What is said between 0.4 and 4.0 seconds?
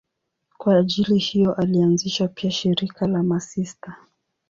Kwa ajili hiyo alianzisha pia shirika la masista.